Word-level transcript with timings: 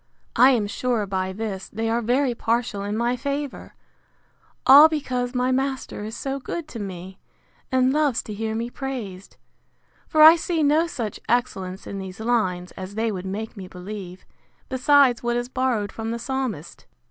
I 0.35 0.49
am 0.49 0.65
sure, 0.65 1.05
by 1.05 1.31
this, 1.31 1.69
they 1.69 1.87
are 1.87 2.01
very 2.01 2.33
partial 2.33 2.81
in 2.81 2.97
my 2.97 3.15
favour; 3.15 3.75
all 4.65 4.89
because 4.89 5.35
my 5.35 5.51
master 5.51 6.03
is 6.03 6.17
so 6.17 6.39
good 6.39 6.67
to 6.69 6.79
me, 6.79 7.19
and 7.71 7.93
loves 7.93 8.23
to 8.23 8.33
hear 8.33 8.55
me 8.55 8.71
praised; 8.71 9.37
for 10.07 10.23
I 10.23 10.37
see 10.37 10.63
no 10.63 10.87
such 10.87 11.19
excellence 11.29 11.85
in 11.85 11.99
these 11.99 12.19
lines, 12.19 12.71
as 12.71 12.95
they 12.95 13.11
would 13.11 13.27
make 13.27 13.55
me 13.55 13.67
believe, 13.67 14.25
besides 14.69 15.21
what 15.21 15.37
is 15.37 15.49
borrowed 15.49 15.91
from 15.91 16.09
the 16.09 16.17
Psalmist. 16.17 16.87